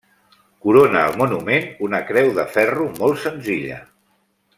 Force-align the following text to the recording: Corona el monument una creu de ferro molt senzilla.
Corona 0.65 1.01
el 1.09 1.19
monument 1.19 1.67
una 1.89 1.99
creu 2.07 2.31
de 2.39 2.45
ferro 2.57 2.87
molt 2.97 3.21
senzilla. 3.27 3.79